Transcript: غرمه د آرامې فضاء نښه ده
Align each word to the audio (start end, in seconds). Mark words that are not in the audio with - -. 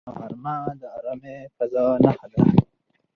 غرمه 0.17 0.55
د 0.79 0.83
آرامې 0.97 1.35
فضاء 1.55 1.95
نښه 2.03 2.27
ده 2.31 2.39